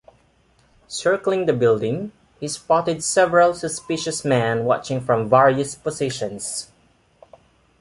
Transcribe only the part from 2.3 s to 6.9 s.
he spotted several suspicious men watching from various positions.